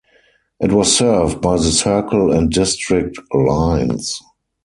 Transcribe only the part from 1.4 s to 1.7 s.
by the